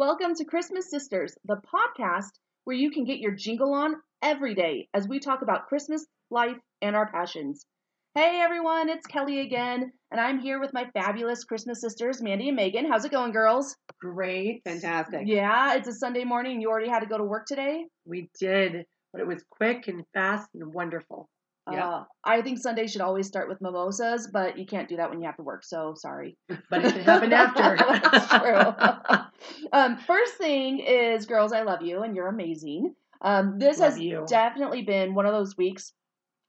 Welcome 0.00 0.34
to 0.36 0.46
Christmas 0.46 0.88
Sisters, 0.88 1.36
the 1.44 1.60
podcast 1.74 2.30
where 2.64 2.74
you 2.74 2.90
can 2.90 3.04
get 3.04 3.18
your 3.18 3.32
jingle 3.32 3.74
on 3.74 3.96
every 4.22 4.54
day 4.54 4.88
as 4.94 5.06
we 5.06 5.20
talk 5.20 5.42
about 5.42 5.66
Christmas, 5.66 6.06
life, 6.30 6.56
and 6.80 6.96
our 6.96 7.12
passions. 7.12 7.66
Hey 8.14 8.40
everyone, 8.42 8.88
it's 8.88 9.06
Kelly 9.06 9.40
again, 9.40 9.92
and 10.10 10.18
I'm 10.18 10.40
here 10.40 10.58
with 10.58 10.72
my 10.72 10.86
fabulous 10.94 11.44
Christmas 11.44 11.82
sisters, 11.82 12.22
Mandy 12.22 12.48
and 12.48 12.56
Megan. 12.56 12.90
How's 12.90 13.04
it 13.04 13.12
going, 13.12 13.32
girls? 13.32 13.76
Great. 14.00 14.62
Fantastic. 14.64 15.24
Yeah, 15.26 15.74
it's 15.74 15.88
a 15.88 15.92
Sunday 15.92 16.24
morning 16.24 16.62
you 16.62 16.70
already 16.70 16.88
had 16.88 17.00
to 17.00 17.06
go 17.06 17.18
to 17.18 17.24
work 17.24 17.44
today? 17.44 17.84
We 18.06 18.30
did, 18.40 18.86
but 19.12 19.20
it 19.20 19.26
was 19.26 19.44
quick 19.50 19.86
and 19.86 20.02
fast 20.14 20.48
and 20.54 20.72
wonderful. 20.72 21.28
Yeah. 21.72 21.88
Uh, 21.88 22.04
I 22.24 22.42
think 22.42 22.58
Sunday 22.58 22.86
should 22.86 23.00
always 23.00 23.26
start 23.26 23.48
with 23.48 23.60
mimosas, 23.60 24.28
but 24.32 24.58
you 24.58 24.66
can't 24.66 24.88
do 24.88 24.96
that 24.96 25.10
when 25.10 25.20
you 25.20 25.26
have 25.26 25.36
to 25.36 25.42
work, 25.42 25.64
so 25.64 25.94
sorry. 25.96 26.36
But 26.70 26.84
it 26.84 26.92
can 26.92 27.02
happen 27.02 27.32
after. 27.32 27.76
That's 28.10 28.28
true. 28.28 29.68
um, 29.72 29.96
first 29.98 30.34
thing 30.34 30.80
is, 30.80 31.26
girls, 31.26 31.52
I 31.52 31.62
love 31.62 31.82
you 31.82 32.02
and 32.02 32.14
you're 32.14 32.28
amazing. 32.28 32.94
Um, 33.22 33.58
this 33.58 33.78
Love 33.78 33.92
has 33.92 34.00
you. 34.00 34.24
definitely 34.28 34.82
been 34.82 35.14
one 35.14 35.26
of 35.26 35.32
those 35.32 35.56
weeks 35.56 35.92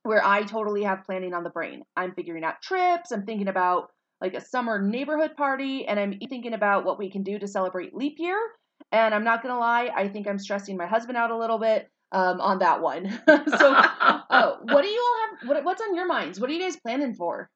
where 0.04 0.24
I 0.24 0.42
totally 0.42 0.82
have 0.84 1.04
planning 1.04 1.34
on 1.34 1.44
the 1.44 1.50
brain. 1.50 1.82
I'm 1.96 2.14
figuring 2.14 2.44
out 2.44 2.62
trips, 2.62 3.12
I'm 3.12 3.24
thinking 3.24 3.48
about 3.48 3.90
like 4.20 4.34
a 4.34 4.40
summer 4.40 4.80
neighborhood 4.80 5.36
party, 5.36 5.86
and 5.86 5.98
I'm 5.98 6.18
thinking 6.28 6.54
about 6.54 6.84
what 6.84 6.98
we 6.98 7.10
can 7.10 7.24
do 7.24 7.38
to 7.38 7.48
celebrate 7.48 7.94
leap 7.94 8.14
year. 8.18 8.38
And 8.90 9.14
I'm 9.14 9.24
not 9.24 9.42
gonna 9.42 9.58
lie, 9.58 9.90
I 9.94 10.08
think 10.08 10.26
I'm 10.26 10.38
stressing 10.38 10.76
my 10.76 10.86
husband 10.86 11.16
out 11.18 11.30
a 11.30 11.36
little 11.36 11.58
bit 11.58 11.90
um, 12.12 12.40
on 12.40 12.58
that 12.60 12.80
one. 12.80 13.10
so, 13.28 13.72
uh, 13.74 14.56
what 14.62 14.82
do 14.82 14.88
you 14.88 15.00
all 15.02 15.20
have? 15.38 15.48
What, 15.48 15.64
what's 15.64 15.82
on 15.82 15.94
your 15.96 16.06
minds? 16.06 16.38
What 16.38 16.48
are 16.50 16.52
you 16.52 16.60
guys 16.60 16.76
planning 16.76 17.14
for? 17.14 17.50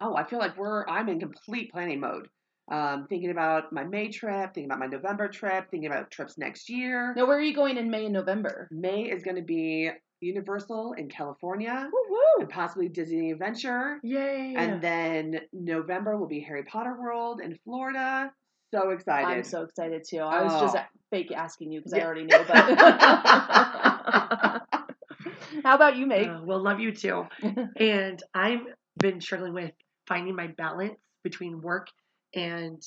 Oh, 0.00 0.14
I 0.14 0.24
feel 0.24 0.38
like 0.38 0.56
we're 0.56 0.86
I'm 0.86 1.08
in 1.08 1.18
complete 1.20 1.72
planning 1.72 2.00
mode. 2.00 2.28
Um, 2.70 3.06
thinking 3.08 3.30
about 3.30 3.72
my 3.72 3.84
May 3.84 4.08
trip, 4.08 4.54
thinking 4.54 4.66
about 4.70 4.78
my 4.78 4.86
November 4.86 5.28
trip, 5.28 5.70
thinking 5.70 5.90
about 5.90 6.10
trips 6.10 6.38
next 6.38 6.70
year. 6.70 7.12
Now, 7.16 7.26
where 7.26 7.36
are 7.36 7.42
you 7.42 7.54
going 7.54 7.76
in 7.76 7.90
May 7.90 8.04
and 8.04 8.14
November? 8.14 8.68
May 8.70 9.02
is 9.02 9.22
going 9.22 9.36
to 9.36 9.42
be 9.42 9.90
Universal 10.20 10.94
in 10.96 11.08
California 11.08 11.88
Woo 11.92 12.18
and 12.38 12.48
possibly 12.48 12.88
Disney 12.88 13.32
Adventure. 13.32 13.98
Yay. 14.04 14.54
And 14.56 14.80
then 14.80 15.40
November 15.52 16.16
will 16.16 16.28
be 16.28 16.40
Harry 16.40 16.62
Potter 16.62 16.96
World 16.98 17.40
in 17.42 17.58
Florida. 17.64 18.32
So 18.72 18.90
excited. 18.90 19.26
I'm 19.26 19.42
so 19.44 19.62
excited 19.62 20.04
too. 20.08 20.20
I 20.20 20.42
was 20.42 20.52
just 20.60 20.76
Oh. 20.76 20.80
fake 21.10 21.32
asking 21.32 21.72
you 21.72 21.80
because 21.80 21.92
I 21.92 22.00
already 22.00 22.24
knew. 22.24 22.38
But 22.46 22.68
how 25.64 25.74
about 25.74 25.96
you, 25.96 26.06
Meg? 26.06 26.28
Uh, 26.28 26.40
well, 26.44 26.62
love 26.62 26.80
you 26.80 26.92
too. 26.92 27.26
and 27.76 28.22
I've 28.34 28.62
been 28.98 29.20
struggling 29.20 29.54
with 29.54 29.72
finding 30.06 30.34
my 30.34 30.48
balance 30.48 30.98
between 31.22 31.60
work 31.60 31.88
and 32.34 32.82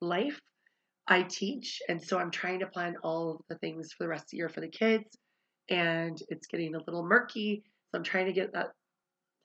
life. 0.00 0.40
I 1.08 1.22
teach, 1.22 1.80
and 1.88 2.02
so 2.02 2.18
I'm 2.18 2.30
trying 2.32 2.60
to 2.60 2.66
plan 2.66 2.96
all 3.02 3.44
the 3.48 3.56
things 3.58 3.92
for 3.92 4.04
the 4.04 4.08
rest 4.08 4.24
of 4.24 4.30
the 4.32 4.38
year 4.38 4.48
for 4.48 4.60
the 4.60 4.68
kids, 4.68 5.16
and 5.70 6.20
it's 6.28 6.48
getting 6.48 6.74
a 6.74 6.78
little 6.78 7.04
murky. 7.04 7.62
So 7.90 7.98
I'm 7.98 8.04
trying 8.04 8.26
to 8.26 8.32
get 8.32 8.52
that 8.54 8.68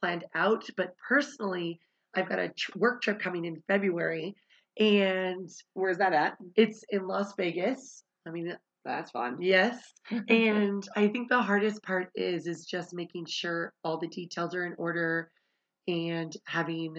planned 0.01 0.25
out. 0.33 0.63
But 0.75 0.95
personally, 1.07 1.79
I've 2.15 2.27
got 2.27 2.39
a 2.39 2.49
tr- 2.49 2.77
work 2.77 3.01
trip 3.03 3.19
coming 3.19 3.45
in 3.45 3.61
February, 3.67 4.35
and 4.79 5.49
Where's 5.73 5.97
that 5.99 6.13
at? 6.13 6.37
it's 6.55 6.83
in 6.89 7.07
Las 7.07 7.35
Vegas. 7.35 8.03
I 8.27 8.31
mean, 8.31 8.55
That's 8.83 9.11
fun. 9.11 9.37
Yes. 9.41 9.81
and 10.27 10.87
I 10.95 11.07
think 11.07 11.29
the 11.29 11.41
hardest 11.41 11.83
part 11.83 12.09
is 12.15 12.47
is 12.47 12.65
just 12.65 12.93
making 12.93 13.25
sure 13.27 13.73
all 13.83 13.99
the 13.99 14.07
details 14.07 14.55
are 14.55 14.65
in 14.65 14.75
order 14.77 15.29
and 15.87 16.35
having 16.45 16.95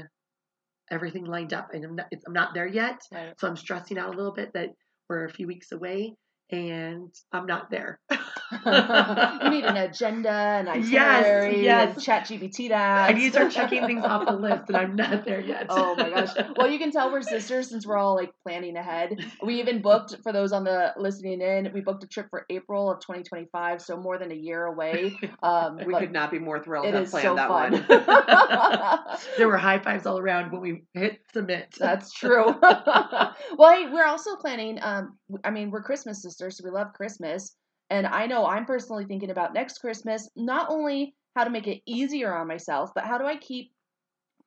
everything 0.91 1.25
lined 1.25 1.53
up. 1.53 1.69
And 1.73 1.85
I'm 1.85 1.97
not, 1.97 2.07
I'm 2.27 2.33
not 2.33 2.55
there 2.55 2.67
yet, 2.67 3.01
Right. 3.13 3.35
so 3.39 3.49
I'm 3.49 3.57
stressing 3.57 3.99
out 3.99 4.15
a 4.15 4.17
little 4.17 4.33
bit 4.33 4.53
that 4.55 4.71
we're 5.09 5.25
a 5.25 5.31
few 5.33 5.47
weeks 5.47 5.73
away 5.73 6.15
and 6.53 7.09
I'm 7.33 7.47
not 7.47 7.71
there. 7.71 7.99
you 8.67 9.51
need 9.51 9.65
an 9.65 9.79
agenda, 9.79 10.29
an 10.31 10.67
Yes, 10.91 11.25
itinerary, 11.25 11.65
yes. 11.65 11.95
and 11.97 12.05
ChatGPT 12.05 12.69
that. 12.69 13.09
I 13.09 13.13
need 13.15 13.25
to 13.25 13.31
start 13.33 13.51
checking 13.53 13.87
things 13.87 14.05
off 14.05 14.27
the 14.27 14.35
list, 14.35 14.65
and 14.69 14.77
I'm 14.77 14.95
not 15.03 15.25
there 15.25 15.41
yet. 15.41 15.67
Oh 15.71 15.95
my 15.97 16.11
gosh. 16.11 16.29
Well, 16.57 16.69
you 16.71 16.79
can 16.79 16.91
tell 16.93 17.11
we're 17.11 17.23
sisters 17.23 17.71
since 17.71 17.87
we're 17.87 17.97
all 17.97 18.15
like 18.15 18.31
planning 18.47 18.77
ahead. 18.77 19.17
We 19.43 19.61
even 19.61 19.81
booked, 19.81 20.17
for 20.23 20.33
those 20.35 20.53
on 20.53 20.65
the 20.65 20.93
listening 20.99 21.41
in, 21.41 21.71
we 21.73 21.81
booked 21.81 22.05
a 22.05 22.07
trip 22.07 22.27
for 22.29 22.45
April 22.51 22.91
of 22.91 23.01
2025, 23.01 23.81
so 23.81 23.97
more 23.97 24.19
than 24.19 24.31
a 24.31 24.37
year 24.37 24.67
away. 24.67 25.17
Um, 25.43 25.79
We 25.87 25.95
could 25.95 26.13
not 26.13 26.31
be 26.31 26.39
more 26.39 26.63
thrilled 26.63 26.85
to 26.85 26.93
planned 26.93 27.09
so 27.09 27.35
that 27.37 27.49
fun. 27.49 27.73
one. 27.73 29.19
there 29.39 29.49
were 29.49 29.57
high 29.57 29.79
fives 29.79 30.05
all 30.05 30.19
around 30.19 30.53
when 30.53 30.61
we 30.61 30.83
hit 30.93 31.21
submit. 31.33 31.75
That's 31.79 32.13
true. 32.13 32.55
well, 32.61 33.35
hey, 33.73 33.87
we're 33.91 34.05
also 34.05 34.37
planning. 34.37 34.79
Um, 34.83 35.17
I 35.43 35.51
mean, 35.51 35.71
we're 35.71 35.83
Christmas 35.83 36.23
sisters, 36.23 36.42
so 36.51 36.65
we 36.65 36.71
love 36.71 36.93
Christmas, 36.93 37.55
and 37.91 38.07
I 38.07 38.27
know 38.27 38.47
I'm 38.47 38.65
personally 38.65 39.05
thinking 39.05 39.31
about 39.31 39.55
next 39.55 39.79
Christmas 39.79 40.31
not 40.37 40.71
only 40.71 41.15
how 41.37 41.45
to 41.45 41.51
make 41.51 41.67
it 41.67 41.83
easier 41.87 42.35
on 42.35 42.49
myself, 42.49 42.91
but 42.95 43.05
how 43.05 43.19
do 43.19 43.25
I 43.25 43.37
keep 43.37 43.73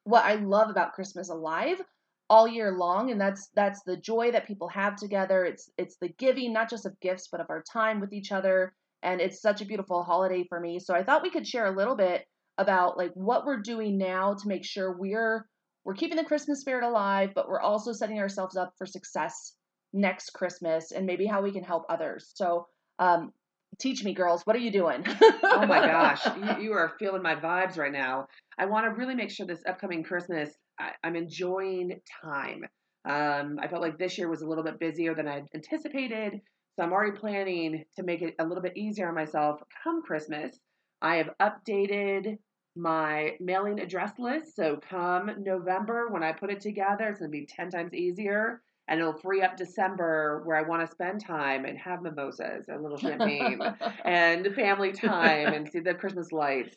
what 0.03 0.23
I 0.23 0.35
love 0.35 0.69
about 0.69 0.93
Christmas 0.93 1.29
alive 1.29 1.81
all 2.29 2.47
year 2.47 2.71
long, 2.71 3.11
and 3.11 3.21
that's 3.21 3.49
that's 3.55 3.81
the 3.83 3.97
joy 3.97 4.31
that 4.31 4.47
people 4.47 4.67
have 4.69 4.95
together. 4.95 5.45
It's 5.45 5.69
it's 5.77 5.97
the 5.97 6.09
giving, 6.09 6.53
not 6.53 6.69
just 6.69 6.85
of 6.85 6.99
gifts, 6.99 7.27
but 7.31 7.41
of 7.41 7.49
our 7.49 7.63
time 7.71 7.99
with 7.99 8.13
each 8.13 8.31
other, 8.31 8.73
and 9.03 9.21
it's 9.21 9.41
such 9.41 9.61
a 9.61 9.65
beautiful 9.65 10.03
holiday 10.03 10.45
for 10.47 10.59
me. 10.59 10.79
So 10.79 10.93
I 10.93 11.03
thought 11.03 11.23
we 11.23 11.29
could 11.29 11.47
share 11.47 11.67
a 11.67 11.75
little 11.75 11.95
bit 11.95 12.25
about 12.57 12.97
like 12.97 13.11
what 13.13 13.45
we're 13.45 13.61
doing 13.61 13.97
now 13.97 14.33
to 14.33 14.47
make 14.47 14.65
sure 14.65 14.97
we're 14.97 15.47
we're 15.83 15.93
keeping 15.93 16.17
the 16.17 16.23
Christmas 16.23 16.61
spirit 16.61 16.83
alive, 16.83 17.31
but 17.35 17.47
we're 17.47 17.61
also 17.61 17.91
setting 17.91 18.19
ourselves 18.19 18.57
up 18.57 18.73
for 18.77 18.87
success 18.87 19.53
next 19.95 20.31
Christmas 20.31 20.91
and 20.91 21.05
maybe 21.05 21.25
how 21.25 21.41
we 21.41 21.51
can 21.51 21.63
help 21.63 21.85
others. 21.89 22.31
So, 22.35 22.67
um, 22.99 23.31
teach 23.79 24.03
me, 24.03 24.13
girls, 24.13 24.41
what 24.45 24.55
are 24.55 24.59
you 24.59 24.71
doing? 24.71 25.03
oh 25.43 25.65
my 25.65 25.79
gosh, 25.79 26.25
you, 26.59 26.65
you 26.65 26.73
are 26.73 26.93
feeling 26.99 27.21
my 27.21 27.35
vibes 27.35 27.77
right 27.77 27.91
now. 27.91 28.27
I 28.57 28.65
want 28.65 28.85
to 28.85 28.97
really 28.97 29.15
make 29.15 29.31
sure 29.31 29.45
this 29.45 29.63
upcoming 29.67 30.03
Christmas, 30.03 30.49
I, 30.79 30.91
I'm 31.03 31.15
enjoying 31.15 31.99
time. 32.23 32.63
Um, 33.07 33.59
I 33.61 33.67
felt 33.67 33.81
like 33.81 33.97
this 33.97 34.17
year 34.17 34.29
was 34.29 34.41
a 34.41 34.47
little 34.47 34.63
bit 34.63 34.79
busier 34.79 35.13
than 35.13 35.27
I 35.27 35.43
anticipated, 35.53 36.41
so 36.75 36.83
I'm 36.83 36.91
already 36.91 37.17
planning 37.17 37.85
to 37.95 38.03
make 38.03 38.21
it 38.21 38.35
a 38.39 38.45
little 38.45 38.63
bit 38.63 38.75
easier 38.75 39.07
on 39.07 39.15
myself 39.15 39.61
come 39.83 40.01
Christmas. 40.01 40.57
I 41.01 41.17
have 41.17 41.29
updated 41.39 42.37
my 42.75 43.31
mailing 43.39 43.79
address 43.79 44.11
list, 44.17 44.55
so 44.55 44.79
come 44.89 45.31
November 45.39 46.09
when 46.09 46.23
I 46.23 46.33
put 46.33 46.51
it 46.51 46.61
together, 46.61 47.07
it's 47.07 47.19
going 47.19 47.31
to 47.31 47.37
be 47.37 47.45
10 47.45 47.69
times 47.69 47.93
easier. 47.93 48.61
And 48.87 48.99
it'll 48.99 49.17
free 49.17 49.41
up 49.41 49.57
December 49.57 50.43
where 50.45 50.57
I 50.57 50.61
want 50.61 50.85
to 50.85 50.91
spend 50.91 51.25
time 51.25 51.65
and 51.65 51.77
have 51.79 52.01
mimosas, 52.01 52.65
and 52.67 52.77
a 52.77 52.81
little 52.81 52.97
champagne 52.97 53.59
and 54.05 54.53
family 54.53 54.91
time 54.91 55.53
and 55.53 55.67
see 55.67 55.79
the 55.79 55.93
Christmas 56.01 56.31
lights. 56.31 56.75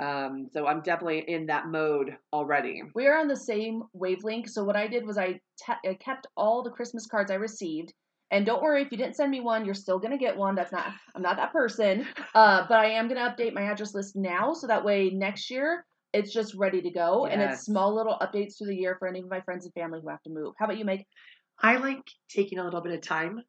Um, 0.00 0.46
so 0.52 0.66
I'm 0.66 0.80
definitely 0.80 1.24
in 1.28 1.46
that 1.46 1.66
mode 1.66 2.16
already. 2.32 2.82
we 2.94 3.06
are 3.06 3.18
on 3.18 3.28
the 3.28 3.36
same 3.36 3.82
wavelength. 3.92 4.48
So 4.48 4.64
what 4.64 4.76
I 4.76 4.86
did 4.86 5.06
was 5.06 5.18
I 5.18 5.40
te- 5.58 5.88
I 5.88 5.94
kept 6.00 6.26
all 6.36 6.62
the 6.62 6.70
Christmas 6.70 7.06
cards 7.06 7.30
I 7.30 7.34
received. 7.34 7.92
And 8.30 8.46
don't 8.46 8.62
worry 8.62 8.80
if 8.80 8.92
you 8.92 8.96
didn't 8.96 9.16
send 9.16 9.30
me 9.30 9.40
one, 9.40 9.64
you're 9.64 9.74
still 9.74 9.98
gonna 9.98 10.16
get 10.16 10.36
one. 10.36 10.54
That's 10.54 10.72
not 10.72 10.86
I'm 11.14 11.20
not 11.20 11.36
that 11.36 11.52
person. 11.52 12.06
Uh, 12.34 12.64
but 12.68 12.78
I 12.78 12.90
am 12.92 13.08
gonna 13.08 13.28
update 13.28 13.52
my 13.52 13.62
address 13.62 13.92
list 13.94 14.16
now 14.16 14.54
so 14.54 14.68
that 14.68 14.84
way 14.84 15.10
next 15.10 15.50
year 15.50 15.84
it's 16.12 16.32
just 16.32 16.54
ready 16.54 16.80
to 16.82 16.90
go. 16.90 17.26
And 17.26 17.42
it's 17.42 17.64
small 17.64 17.94
little 17.94 18.16
updates 18.20 18.56
through 18.56 18.68
the 18.68 18.76
year 18.76 18.96
for 18.98 19.08
any 19.08 19.20
of 19.20 19.28
my 19.28 19.40
friends 19.42 19.64
and 19.64 19.74
family 19.74 20.00
who 20.02 20.08
have 20.08 20.22
to 20.22 20.30
move. 20.30 20.54
How 20.58 20.64
about 20.64 20.78
you, 20.78 20.84
Meg? 20.84 21.04
I 21.62 21.76
like 21.76 22.10
taking 22.28 22.58
a 22.58 22.64
little 22.64 22.80
bit 22.80 22.94
of 22.94 23.00
time. 23.00 23.42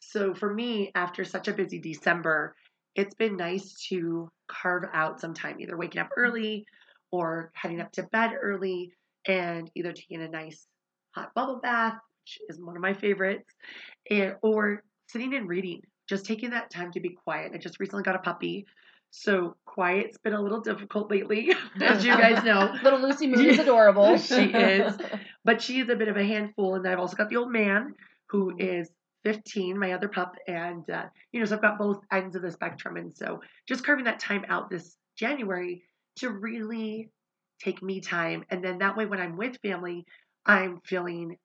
So 0.00 0.34
for 0.34 0.52
me, 0.52 0.92
after 0.94 1.24
such 1.24 1.48
a 1.48 1.52
busy 1.52 1.78
December, 1.80 2.54
it's 2.94 3.14
been 3.14 3.36
nice 3.36 3.74
to 3.88 4.30
carve 4.48 4.84
out 4.92 5.20
some 5.20 5.34
time, 5.34 5.60
either 5.60 5.76
waking 5.76 6.00
up 6.00 6.08
mm-hmm. 6.08 6.20
early 6.20 6.66
or 7.10 7.50
heading 7.54 7.80
up 7.80 7.92
to 7.92 8.04
bed 8.04 8.32
early 8.40 8.92
and 9.26 9.70
either 9.74 9.92
taking 9.92 10.22
a 10.22 10.28
nice 10.28 10.66
hot 11.14 11.34
bubble 11.34 11.60
bath, 11.60 11.94
which 12.22 12.38
is 12.48 12.60
one 12.60 12.76
of 12.76 12.82
my 12.82 12.94
favorites, 12.94 13.48
and, 14.10 14.36
or 14.42 14.82
sitting 15.08 15.34
and 15.34 15.48
reading, 15.48 15.80
just 16.08 16.24
taking 16.24 16.50
that 16.50 16.70
time 16.70 16.92
to 16.92 17.00
be 17.00 17.10
quiet. 17.10 17.52
I 17.54 17.58
just 17.58 17.80
recently 17.80 18.02
got 18.02 18.16
a 18.16 18.20
puppy. 18.20 18.66
So 19.10 19.56
quiet's 19.64 20.18
been 20.18 20.34
a 20.34 20.40
little 20.40 20.60
difficult 20.60 21.10
lately, 21.10 21.52
as 21.80 22.04
you 22.04 22.12
guys 22.12 22.44
know. 22.44 22.74
Little 22.82 23.00
Lucy 23.00 23.26
Moon 23.26 23.46
is 23.46 23.58
adorable. 23.66 24.16
She 24.18 24.44
is. 24.44 24.94
But 25.44 25.62
she 25.62 25.80
is 25.80 25.88
a 25.88 25.96
bit 25.96 26.08
of 26.08 26.16
a 26.16 26.24
handful. 26.24 26.74
And 26.74 26.86
I've 26.86 26.98
also 26.98 27.16
got 27.16 27.28
the 27.30 27.36
old 27.36 27.50
man 27.50 27.94
who 28.28 28.56
is 28.58 28.90
15, 29.24 29.78
my 29.78 29.92
other 29.92 30.08
pup. 30.08 30.34
And, 30.46 30.88
uh, 30.90 31.04
you 31.32 31.40
know, 31.40 31.46
so 31.46 31.56
I've 31.56 31.62
got 31.62 31.78
both 31.78 32.00
ends 32.12 32.36
of 32.36 32.42
the 32.42 32.50
spectrum. 32.50 32.96
And 32.96 33.16
so 33.16 33.40
just 33.68 33.84
carving 33.84 34.04
that 34.04 34.18
time 34.20 34.44
out 34.48 34.70
this 34.70 34.96
January 35.16 35.82
to 36.16 36.30
really 36.30 37.10
take 37.62 37.82
me 37.82 38.00
time. 38.00 38.44
And 38.50 38.62
then 38.62 38.78
that 38.78 38.96
way, 38.96 39.06
when 39.06 39.20
I'm 39.20 39.36
with 39.36 39.56
family, 39.62 40.04
I'm 40.44 40.80
feeling 40.84 41.36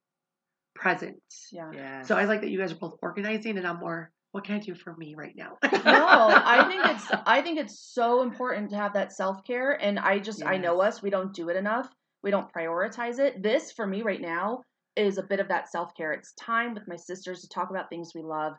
present. 0.76 1.22
yeah. 1.52 1.72
Yeah. 1.74 2.02
So 2.04 2.16
I 2.18 2.26
like 2.26 2.42
that 2.42 2.50
you 2.50 2.60
guys 2.60 2.72
are 2.72 2.76
both 2.76 2.98
organizing 3.02 3.58
and 3.58 3.68
I'm 3.68 3.80
more, 3.80 4.12
what 4.32 4.46
can 4.46 4.56
I 4.56 4.60
do 4.60 4.74
for 4.76 4.96
me 4.96 5.16
right 5.16 5.36
now? 5.36 5.58
no, 5.64 5.70
I 5.74 6.66
think 6.68 6.86
it's 6.86 6.91
I 7.32 7.42
think 7.42 7.58
it's 7.60 7.80
so 7.80 8.24
important 8.24 8.72
to 8.72 8.76
have 8.76 8.92
that 8.94 9.14
self 9.14 9.46
care, 9.46 9.72
and 9.72 9.98
I 9.98 10.20
just 10.20 10.44
I 10.46 10.58
know 10.58 10.82
us. 10.82 11.02
We 11.02 11.10
don't 11.10 11.34
do 11.34 11.48
it 11.48 11.56
enough. 11.56 11.88
We 12.24 12.30
don't 12.30 12.54
prioritize 12.54 13.20
it. 13.20 13.42
This 13.42 13.72
for 13.72 13.88
me 13.88 14.02
right 14.02 14.20
now 14.20 14.64
is 14.98 15.18
a 15.18 15.24
bit 15.24 15.40
of 15.40 15.48
that 15.48 15.72
self 15.72 15.96
care. 15.96 16.12
It's 16.12 16.34
time 16.34 16.74
with 16.74 16.90
my 16.90 16.98
sisters 16.98 17.40
to 17.42 17.48
talk 17.48 17.70
about 17.70 17.90
things 17.90 18.12
we 18.14 18.22
love. 18.22 18.56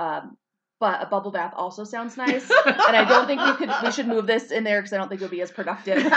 Um, 0.00 0.36
but 0.80 1.02
a 1.02 1.06
bubble 1.06 1.30
bath 1.30 1.54
also 1.56 1.84
sounds 1.84 2.16
nice, 2.16 2.50
and 2.66 2.96
I 2.96 3.04
don't 3.08 3.28
think 3.28 3.40
we 3.40 3.54
could 3.54 3.70
we 3.84 3.92
should 3.92 4.08
move 4.08 4.26
this 4.26 4.50
in 4.50 4.64
there 4.64 4.80
because 4.80 4.92
I 4.92 4.96
don't 4.96 5.08
think 5.08 5.20
it 5.20 5.24
would 5.24 5.30
be 5.30 5.42
as 5.42 5.52
productive. 5.52 6.04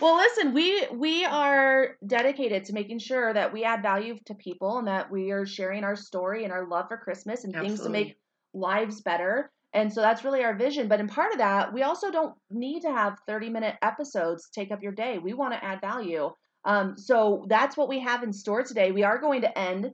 well, 0.00 0.16
listen, 0.16 0.52
we 0.52 0.86
we 0.92 1.24
are 1.24 1.96
dedicated 2.06 2.66
to 2.66 2.74
making 2.74 2.98
sure 2.98 3.32
that 3.32 3.50
we 3.50 3.64
add 3.64 3.80
value 3.80 4.18
to 4.26 4.34
people 4.34 4.76
and 4.76 4.88
that 4.88 5.10
we 5.10 5.30
are 5.30 5.46
sharing 5.46 5.84
our 5.84 5.96
story 5.96 6.44
and 6.44 6.52
our 6.52 6.68
love 6.68 6.88
for 6.88 6.98
Christmas 6.98 7.44
and 7.44 7.54
things 7.54 7.80
to 7.80 7.88
make 7.88 8.18
lives 8.54 9.00
better. 9.00 9.50
And 9.72 9.92
so 9.92 10.00
that's 10.00 10.24
really 10.24 10.42
our 10.42 10.56
vision. 10.56 10.88
But 10.88 11.00
in 11.00 11.06
part 11.06 11.32
of 11.32 11.38
that, 11.38 11.72
we 11.72 11.82
also 11.82 12.10
don't 12.10 12.34
need 12.50 12.82
to 12.82 12.90
have 12.90 13.18
30 13.26 13.50
minute 13.50 13.76
episodes 13.82 14.48
take 14.52 14.72
up 14.72 14.82
your 14.82 14.92
day. 14.92 15.18
We 15.18 15.32
want 15.32 15.54
to 15.54 15.64
add 15.64 15.80
value. 15.80 16.30
Um, 16.64 16.96
so 16.96 17.46
that's 17.48 17.76
what 17.76 17.88
we 17.88 18.00
have 18.00 18.22
in 18.22 18.32
store 18.32 18.64
today. 18.64 18.90
We 18.90 19.04
are 19.04 19.18
going 19.18 19.42
to 19.42 19.58
end 19.58 19.92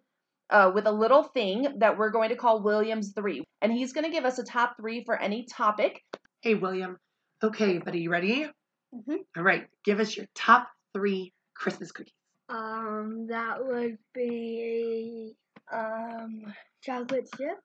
uh, 0.51 0.73
with 0.75 0.87
a 0.87 0.93
little 0.93 1.23
thing 1.23 1.79
that 1.79 1.99
we're 1.99 2.11
going 2.11 2.31
to 2.31 2.37
call 2.37 2.63
Williams 2.63 3.13
3. 3.15 3.45
And 3.61 3.73
he's 3.73 3.93
going 3.93 4.05
to 4.05 4.11
give 4.11 4.25
us 4.25 4.39
a 4.39 4.45
top 4.45 4.77
three 4.81 5.05
for 5.05 5.17
any 5.21 5.45
topic. 5.45 6.03
Hey, 6.41 6.55
William. 6.55 6.97
Okay, 7.43 7.79
buddy, 7.79 8.01
you 8.01 8.11
ready? 8.11 8.49
Mhm. 8.95 9.19
All 9.37 9.43
right, 9.43 9.67
give 9.85 10.01
us 10.01 10.17
your 10.17 10.27
top 10.35 10.69
three 10.95 11.33
Christmas 11.55 11.93
cookies. 11.93 12.15
Um, 12.49 13.27
that 13.29 13.65
would 13.65 13.99
be 14.15 15.37
um 15.71 16.55
chocolate 16.83 17.29
chip. 17.37 17.59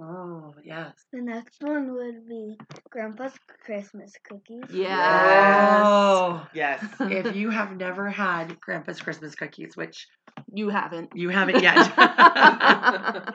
Oh, 0.00 0.54
yes. 0.62 0.92
The 1.12 1.22
next 1.22 1.62
one 1.62 1.94
would 1.94 2.28
be 2.28 2.58
Grandpa's 2.90 3.32
Christmas 3.64 4.12
cookies. 4.28 4.62
Oh. 4.70 6.46
Yes. 6.52 6.84
if 7.00 7.34
you 7.40 7.50
have 7.50 7.74
never 7.76 8.10
had 8.10 8.60
Grandpa's 8.60 9.00
Christmas 9.00 9.34
cookies, 9.34 9.74
which 9.76 10.06
You 10.52 10.68
haven't. 10.68 11.12
you 11.14 11.30
haven't 11.30 11.62
yet, 11.62 11.76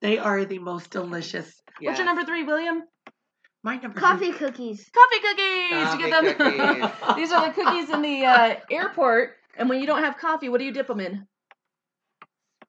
they 0.00 0.18
are 0.18 0.44
the 0.44 0.58
most 0.58 0.90
delicious. 0.90 1.62
What's 1.80 1.98
your 1.98 2.06
number 2.06 2.24
three, 2.24 2.42
William? 2.42 2.82
My 3.62 3.76
number 3.76 3.98
Coffee 3.98 4.32
cookies. 4.32 4.90
Coffee 4.92 5.20
cookies. 5.22 5.92
you 5.92 5.98
get 5.98 6.10
them. 6.10 6.34
Coffee 6.36 6.58
cookies. 6.58 6.90
These 7.16 7.32
are 7.32 7.46
the 7.48 7.54
cookies 7.54 7.88
in 7.90 8.02
the 8.02 8.24
uh, 8.26 8.56
airport. 8.70 9.36
And 9.56 9.68
when 9.68 9.80
you 9.80 9.86
don't 9.86 10.02
have 10.02 10.18
coffee, 10.18 10.48
what 10.48 10.58
do 10.58 10.64
you 10.64 10.72
dip 10.72 10.88
them 10.88 11.00
in? 11.00 11.26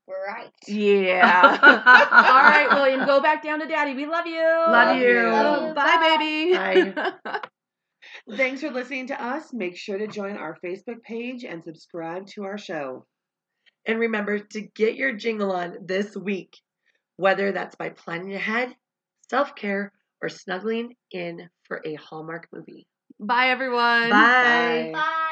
Right. 0.07 0.51
Yeah. 0.67 1.57
All 1.61 2.41
right, 2.41 2.67
William, 2.71 3.05
go 3.05 3.21
back 3.21 3.43
down 3.43 3.59
to 3.59 3.67
daddy. 3.67 3.95
We 3.95 4.05
love 4.05 4.27
you. 4.27 4.41
Love 4.41 4.97
you. 4.97 5.29
Love 5.29 5.67
you. 5.69 5.73
Bye, 5.73 6.17
baby. 6.17 6.53
Bye. 7.23 7.39
Thanks 8.37 8.61
for 8.61 8.69
listening 8.69 9.07
to 9.07 9.23
us. 9.23 9.51
Make 9.53 9.77
sure 9.77 9.97
to 9.97 10.07
join 10.07 10.37
our 10.37 10.57
Facebook 10.63 11.01
page 11.03 11.43
and 11.43 11.63
subscribe 11.63 12.27
to 12.27 12.43
our 12.43 12.57
show. 12.57 13.05
And 13.87 13.99
remember 13.99 14.39
to 14.39 14.61
get 14.61 14.95
your 14.95 15.13
jingle 15.13 15.51
on 15.51 15.77
this 15.85 16.15
week, 16.15 16.57
whether 17.17 17.51
that's 17.51 17.75
by 17.75 17.89
planning 17.89 18.33
ahead, 18.33 18.75
self 19.29 19.55
care, 19.55 19.91
or 20.21 20.29
snuggling 20.29 20.95
in 21.11 21.49
for 21.67 21.81
a 21.85 21.95
Hallmark 21.95 22.47
movie. 22.51 22.87
Bye, 23.19 23.49
everyone. 23.49 24.09
Bye. 24.09 24.09
Bye. 24.09 24.91
Bye. 24.93 25.25